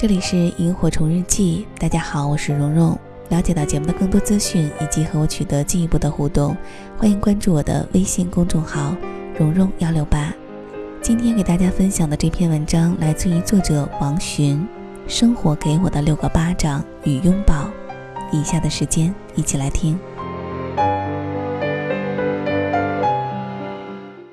[0.00, 2.96] 这里是萤火虫日记，大家好，我是蓉蓉。
[3.30, 6.56] 了解到节目的更多资讯以及和我取得进一步的互动，
[6.96, 8.94] 欢迎关注我的微信公众号
[9.36, 10.32] “蓉蓉幺六八”。
[11.02, 14.58] 今天给大家分享的这篇文章来自于作者王寻，
[15.12, 17.64] 《生活给我的六个巴掌与拥抱》。
[18.30, 19.98] 以下的时间，一起来听。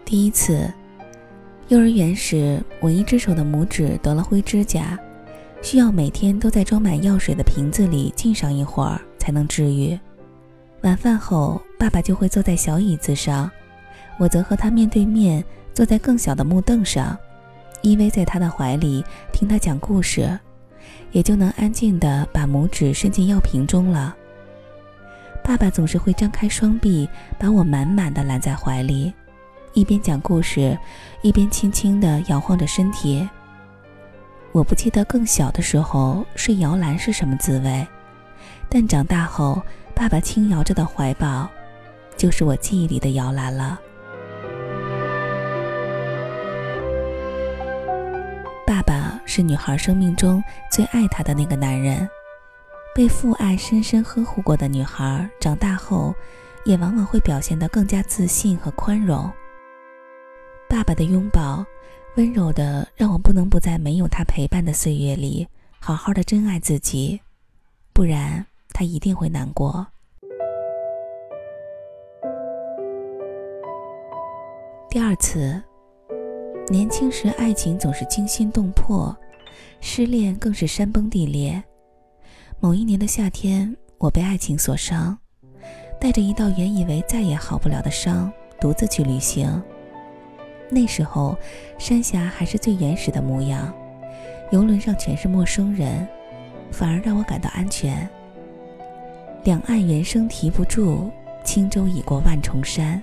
[0.05, 0.71] 第一次，
[1.69, 4.95] 幼儿园时，我一只手的拇指得了灰指甲。
[5.65, 9.99] 需要每天都在装满药水的瓶子里浸上一会儿才能治愈。
[10.83, 13.49] 晚饭后，爸爸就会坐在小椅子上，
[14.19, 15.43] 我则和他面对面
[15.73, 17.17] 坐在更小的木凳上，
[17.81, 20.39] 依偎在他的怀里听他讲故事，
[21.11, 24.15] 也就能安静地把拇指伸进药瓶中了。
[25.43, 27.09] 爸爸总是会张开双臂，
[27.39, 29.11] 把我满满的揽在怀里，
[29.73, 30.77] 一边讲故事，
[31.23, 33.27] 一边轻轻地摇晃着身体。
[34.55, 37.85] 我不记得更小的时候睡摇篮是什么滋味，
[38.69, 39.61] 但长大后
[39.93, 41.45] 爸爸轻摇着的怀抱，
[42.15, 43.77] 就是我记忆里的摇篮了。
[48.65, 50.41] 爸爸是女孩生命中
[50.71, 52.09] 最爱她的那个男人，
[52.95, 56.15] 被父爱深深呵护过的女孩，长大后
[56.63, 59.29] 也往往会表现得更加自信和宽容。
[60.69, 61.65] 爸爸的拥抱。
[62.15, 65.45] 温柔的，让我不能不在没有他陪伴的岁月里，
[65.79, 67.19] 好好的珍爱自己，
[67.91, 69.85] 不然他一定会难过。
[74.89, 75.61] 第二次，
[76.69, 79.13] 年轻时爱情总是惊心动魄，
[79.81, 81.61] 失恋更是山崩地裂。
[82.61, 85.17] 某一年的夏天，我被爱情所伤，
[85.99, 89.61] 带着一道原以为再也好不了的伤，独自去旅行。
[90.69, 91.37] 那时候，
[91.77, 93.73] 山峡还是最原始的模样，
[94.51, 96.07] 游轮上全是陌生人，
[96.71, 98.07] 反而让我感到安全。
[99.43, 101.11] 两岸猿声啼不住，
[101.43, 103.01] 轻舟已过万重山。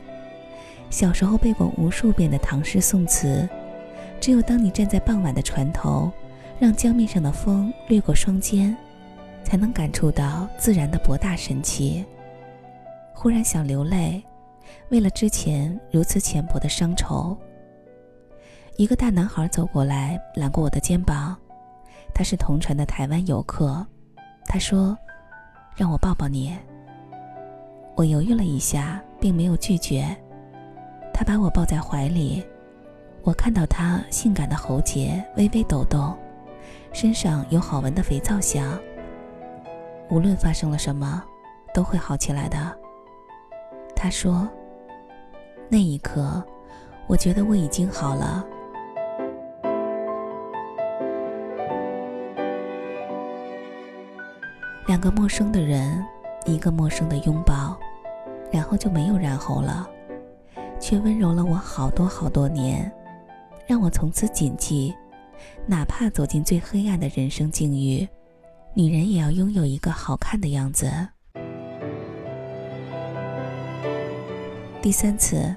[0.90, 3.48] 小时候背过无数遍的唐诗宋词，
[4.20, 6.10] 只有当你站在傍晚的船头，
[6.58, 8.76] 让江面上的风掠过双肩，
[9.44, 12.04] 才能感触到自然的博大神奇。
[13.14, 14.22] 忽然想流泪，
[14.88, 17.38] 为了之前如此浅薄的伤愁。
[18.76, 21.36] 一个大男孩走过来，揽过我的肩膀。
[22.14, 23.86] 他是同船的台湾游客。
[24.46, 24.96] 他说
[25.76, 26.56] ：“让我抱抱你。”
[27.94, 30.04] 我犹豫了一下，并没有拒绝。
[31.12, 32.42] 他把我抱在怀里，
[33.22, 36.16] 我看到他性感的喉结微微抖动，
[36.92, 38.78] 身上有好闻的肥皂香。
[40.08, 41.22] 无论发生了什么，
[41.74, 42.74] 都会好起来的。
[43.94, 44.48] 他说
[45.68, 46.42] ：“那一刻，
[47.06, 48.44] 我觉得我已经好了。”
[54.92, 56.04] 两个陌生的人，
[56.44, 57.80] 一个陌生的拥抱，
[58.50, 59.88] 然后就没有然后了，
[60.78, 62.92] 却温柔了我好多好多年，
[63.66, 64.94] 让我从此谨记：
[65.64, 68.06] 哪怕走进最黑暗的人生境遇，
[68.74, 70.92] 女人也要拥有一个好看的样子。
[74.82, 75.56] 第三次，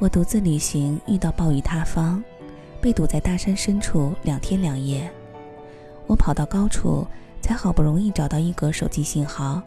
[0.00, 2.20] 我独自旅行遇到暴雨塌方，
[2.80, 5.08] 被堵在大山深处两天两夜，
[6.08, 7.06] 我跑到高处。
[7.46, 9.62] 才好不容易找到一格手机信号，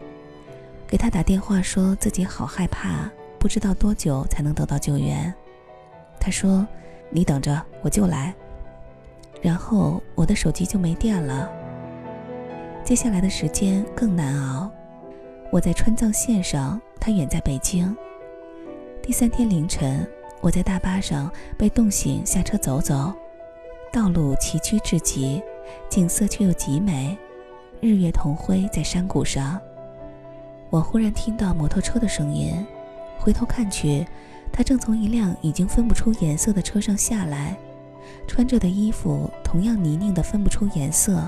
[0.86, 3.10] 给他打电话，说自己好害怕，
[3.40, 5.34] 不知道多久才能得到救援。
[6.20, 6.68] 他说
[7.10, 8.36] ：“你等着，我就来。”
[9.42, 11.50] 然后我的手机就没电了。
[12.84, 14.70] 接下来的时间更难熬，
[15.50, 17.96] 我在川藏线上，他远在北京。
[19.02, 20.06] 第三天凌晨，
[20.42, 23.14] 我在大巴上被冻醒，下车走走，
[23.90, 25.42] 道路崎岖至极，
[25.90, 27.18] 景色却又极美。
[27.82, 29.58] 日月同辉在山谷上，
[30.70, 32.54] 我忽然听到摩托车的声音，
[33.18, 34.06] 回头看去，
[34.52, 37.58] 他正从一辆已经分不出颜色的车上下来，
[38.28, 41.24] 穿着的衣服同样泥泞的分不出颜色。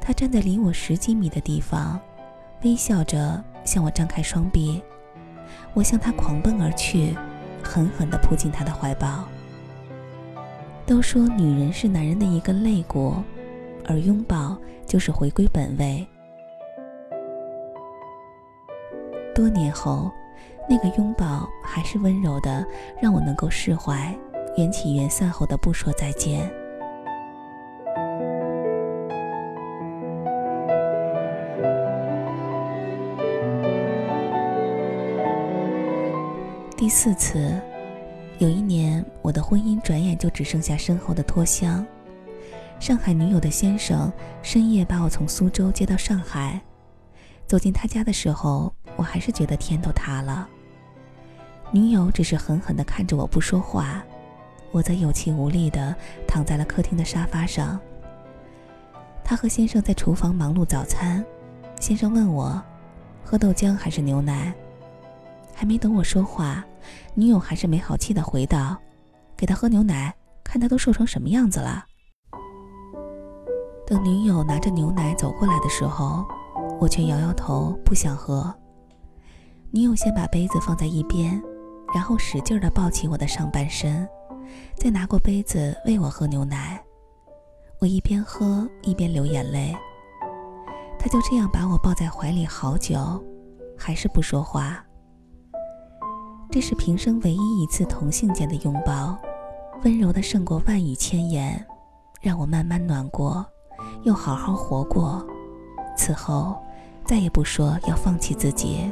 [0.00, 2.00] 他站在离我十几米的地方，
[2.62, 4.80] 微笑着向我张开双臂，
[5.74, 7.16] 我向他狂奔而去，
[7.60, 9.24] 狠狠地扑进他的怀抱。
[10.86, 13.16] 都说女人是男人的一个肋骨。
[13.88, 14.54] 而拥抱
[14.86, 16.06] 就是回归本位。
[19.34, 20.10] 多年后，
[20.68, 22.66] 那个拥抱还是温柔的，
[23.00, 24.14] 让我能够释怀，
[24.58, 26.52] 缘起缘散后的不说再见。
[36.76, 37.58] 第四次，
[38.38, 41.86] 有一年，我的婚姻转眼就只剩下身后的拖箱。
[42.80, 44.10] 上海女友的先生
[44.40, 46.60] 深夜把我从苏州接到上海，
[47.46, 50.48] 走进他家的时候，我还是觉得天都塌了。
[51.70, 54.02] 女友只是狠狠地看着我不说话，
[54.70, 55.94] 我则有气无力地
[56.26, 57.78] 躺在了客厅的沙发上。
[59.24, 61.22] 他和先生在厨房忙碌早餐，
[61.80, 62.62] 先生问我，
[63.22, 64.54] 喝豆浆还是牛奶？
[65.52, 66.64] 还没等我说话，
[67.12, 68.78] 女友还是没好气地回道
[69.36, 70.14] ：“给他喝牛奶，
[70.44, 71.84] 看他都瘦成什么样子了。”
[73.88, 76.22] 等女友拿着牛奶走过来的时候，
[76.78, 78.54] 我却摇摇头，不想喝。
[79.70, 81.42] 女友先把杯子放在一边，
[81.94, 84.06] 然后使劲地抱起我的上半身，
[84.76, 86.78] 再拿过杯子喂我喝牛奶。
[87.80, 89.74] 我一边喝一边流眼泪。
[90.98, 93.24] 他就这样把我抱在怀里好久，
[93.74, 94.84] 还是不说话。
[96.50, 99.16] 这是平生唯一一次同性间的拥抱，
[99.82, 101.66] 温柔的胜过万语千言，
[102.20, 103.46] 让我慢慢暖过，
[104.02, 105.26] 又好好活过。
[105.96, 106.56] 此后，
[107.04, 108.90] 再也不说要放弃自己。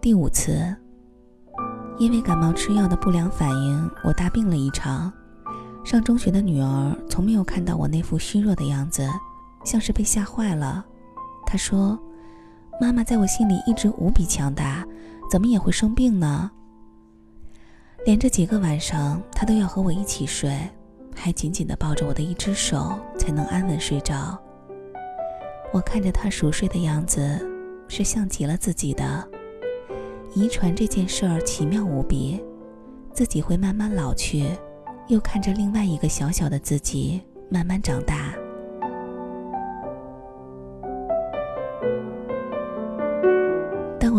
[0.00, 0.74] 第五次，
[1.98, 5.12] 因为感冒吃药的不良反应，我大病了一场。
[5.84, 9.08] 上中学的女儿从没有看到我那副虚弱的样子，
[9.64, 10.84] 像是被吓坏了。
[11.46, 11.98] 她说
[12.80, 14.84] ：“妈妈在我心里一直无比强大，
[15.32, 16.50] 怎么也会生病呢？”
[18.04, 20.54] 连着几个晚上，他都要和我一起睡，
[21.16, 24.38] 还紧紧地抱着我的一只手，才能安稳睡着。
[25.72, 27.40] 我看着他熟睡的样子，
[27.88, 29.26] 是像极了自己的。
[30.34, 32.38] 遗传这件事儿奇妙无比，
[33.14, 34.50] 自己会慢慢老去，
[35.08, 38.34] 又看着另外一个小小的自己慢慢长大。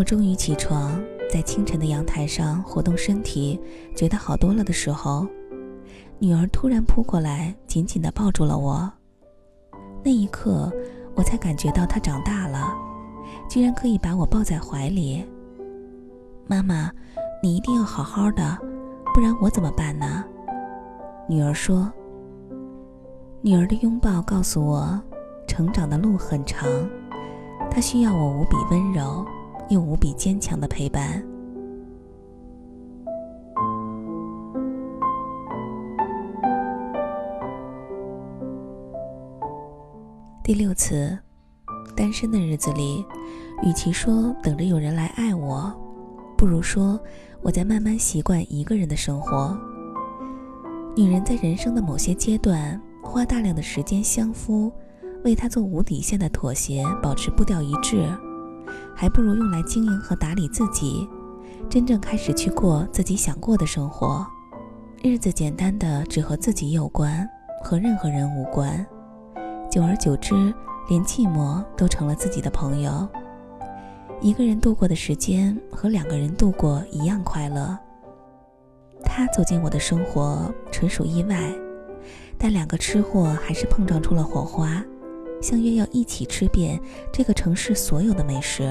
[0.04, 1.00] 终于起床，
[1.32, 3.60] 在清晨的阳台上活动身体，
[3.96, 5.28] 觉得好多了的时候，
[6.20, 8.92] 女儿突然扑过来，紧紧地抱住了我。
[10.04, 10.72] 那一刻，
[11.16, 12.76] 我才感觉到她长大了，
[13.50, 15.24] 居然可以把我抱在怀里。
[16.46, 16.92] 妈妈，
[17.42, 18.58] 你一定要好好的，
[19.14, 20.24] 不然我怎么办呢？
[21.30, 21.92] 女儿说。
[23.42, 25.02] 女儿的拥抱告诉我，
[25.48, 26.68] 成长的路很长，
[27.70, 29.26] 她需要我无比温柔
[29.69, 31.24] 又无比坚强的陪伴。
[40.44, 41.18] 第六次，
[41.95, 43.06] 单身的日子里，
[43.63, 45.74] 与其说等着有人来爱我。
[46.38, 47.00] 不如说，
[47.42, 49.57] 我在慢慢习惯一个人的生活。
[50.98, 54.69] 女人在人生的某些阶段，花大量的时间相夫，
[55.24, 58.06] 为他做无底线的妥协，保持步调一致，
[59.04, 61.10] 还不如用来经营和打理自己，
[61.70, 64.26] 真正开始去过自己想过的生活。
[65.02, 67.30] 日子简单的，只和自己有关，
[67.62, 68.74] 和任何人无关。
[69.70, 70.34] 久而久之，
[70.88, 73.06] 连寂寞都成了自己的朋友。
[74.22, 77.78] 一个人度过的时间和两个人度过一样快乐。
[79.04, 81.54] 他走进我的生活纯属意外，
[82.38, 84.82] 但两个吃货还是碰撞出了火花，
[85.44, 86.80] 相约要一起吃遍
[87.12, 88.63] 这个城市所有的美食。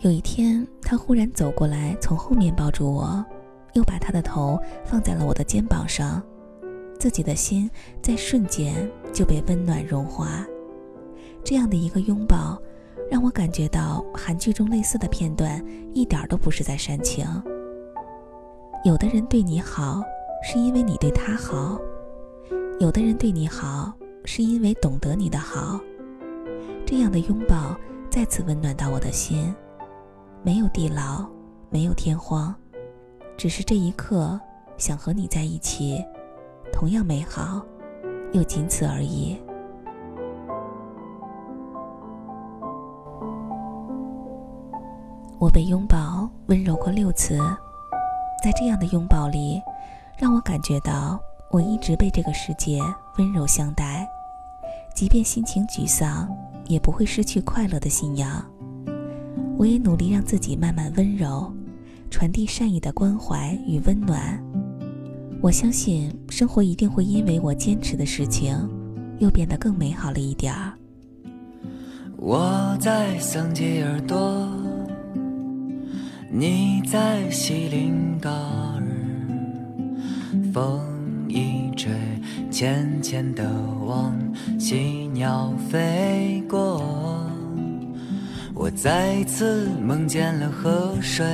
[0.00, 3.24] 有一天，他忽然走过来，从后面抱住我，
[3.72, 6.22] 又把他的头放在了我的肩膀上，
[6.96, 7.68] 自己的心
[8.00, 10.46] 在瞬间就被温暖融化。
[11.42, 12.56] 这样的一个拥抱。
[13.10, 15.62] 让我感觉到韩剧中类似的片段
[15.92, 17.26] 一点都不是在煽情。
[18.84, 20.02] 有的人对你好，
[20.42, 21.78] 是因为你对他好；
[22.80, 23.92] 有的人对你好，
[24.24, 25.80] 是因为懂得你的好。
[26.86, 27.76] 这样的拥抱
[28.10, 29.54] 再次温暖到我的心，
[30.42, 31.26] 没有地牢，
[31.70, 32.54] 没有天荒，
[33.36, 34.38] 只是这一刻
[34.76, 36.04] 想和你在一起，
[36.72, 37.62] 同样美好，
[38.32, 39.40] 又仅此而已。
[45.38, 47.38] 我被拥抱温柔过六次，
[48.44, 49.60] 在这样的拥抱里，
[50.16, 51.18] 让我感觉到
[51.50, 52.80] 我一直被这个世界
[53.18, 54.01] 温柔相待，
[54.94, 56.28] 即便心情沮丧，
[56.68, 58.44] 也不会失去快乐的信仰。
[59.58, 61.52] 我也努力让自己慢慢温柔，
[62.10, 64.42] 传递善意的关怀与温暖。
[65.40, 68.56] 我相信生活一定会因为我坚持的事情，
[69.18, 70.72] 又变得更美好了一点儿。
[72.16, 74.48] 我在桑吉尔多。
[76.30, 78.82] 你在锡林嘎尔，
[80.52, 80.80] 风
[81.28, 81.92] 一吹，
[82.50, 83.44] 浅浅的
[83.84, 84.16] 往，
[84.62, 86.80] 喜鸟飞过。
[88.54, 91.26] 我再次梦见了河水，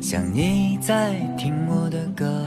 [0.00, 2.44] 像你在听我的歌。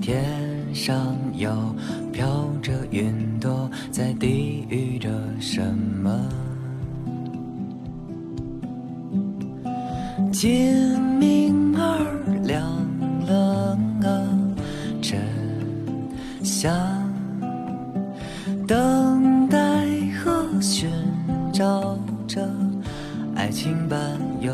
[0.00, 0.24] 天
[0.72, 1.50] 上又
[2.12, 5.10] 飘着云朵，在低语着
[5.40, 6.16] 什么？
[10.30, 12.64] 今明儿亮
[13.26, 14.08] 了啊，
[15.02, 15.20] 真
[16.44, 16.72] 相，
[23.38, 24.52] 爱情般忧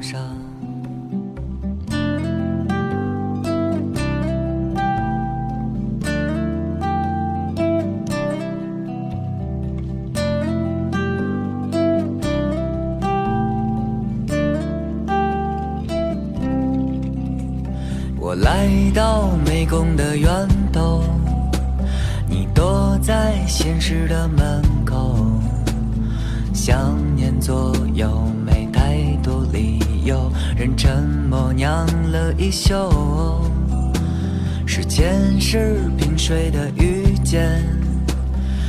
[0.00, 0.20] 伤。
[18.18, 20.28] 我来到湄公的源
[20.72, 21.04] 头，
[22.28, 24.60] 你躲在现实的门，
[26.66, 28.10] 想念左右
[28.44, 32.74] 没太多理由，任沉默酿了一宿。
[34.66, 37.62] 是前世萍水的遇见，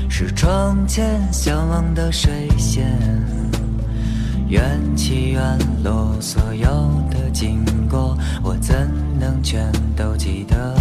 [0.08, 2.86] 是窗前相望的水仙，
[4.48, 6.68] 缘起缘落，所有
[7.10, 8.88] 的经过，我怎？
[9.20, 10.75] 能全都记得。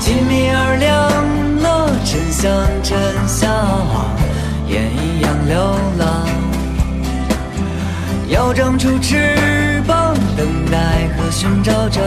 [0.00, 1.11] 金明儿亮，
[2.12, 2.52] 真相
[2.82, 3.50] 真相，
[4.68, 5.56] 烟一样流
[5.98, 6.28] 浪。
[8.28, 12.02] 要长出翅膀，等待和寻找着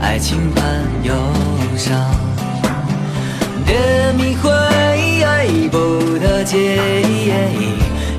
[0.00, 0.62] 爱情般
[1.02, 1.12] 忧
[1.76, 1.98] 伤。
[3.66, 3.76] 蝶
[4.16, 4.48] 迷回，
[5.68, 6.78] 不得解，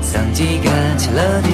[0.02, 1.48] 桑吉干起了地。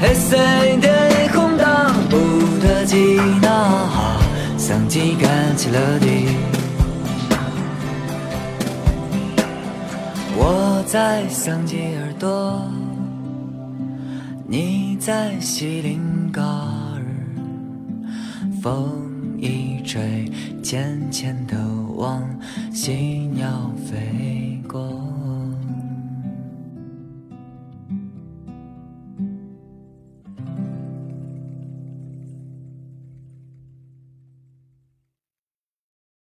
[0.00, 0.36] 黑色
[0.80, 2.16] 的空荡，不
[2.60, 4.18] 得吉那，
[4.58, 6.49] 桑吉干起了地。
[10.42, 12.66] 我在桑吉尔多，
[14.48, 17.04] 你在西林嘎尔，
[18.62, 20.32] 风一吹，
[20.62, 21.58] 浅浅的
[21.94, 22.26] 往，
[22.72, 22.94] 喜
[23.34, 25.19] 鸟飞过。